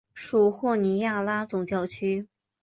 [0.15, 2.27] 属霍尼亚拉总教区。